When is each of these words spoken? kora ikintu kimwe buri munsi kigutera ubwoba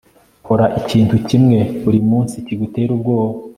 kora 0.45 0.65
ikintu 0.79 1.15
kimwe 1.27 1.59
buri 1.83 1.99
munsi 2.09 2.35
kigutera 2.45 2.89
ubwoba 2.97 3.37